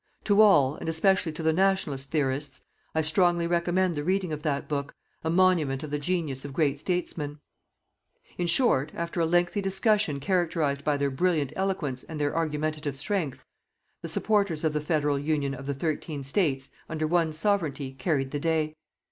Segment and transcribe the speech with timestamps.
[0.23, 2.61] To all, and especially to the "Nationalist" theorists,
[2.95, 6.79] I strongly recommend the reading of that book, a monument of the genius of great
[6.79, 7.37] statesmen.
[8.39, 13.45] In short, after a lengthy discussion characterized by their brilliant eloquence and their argumentative strength,
[14.01, 18.39] the supporters of the Federal Union of the thirteen States, under one Sovereignty, carried the
[18.39, 18.77] day.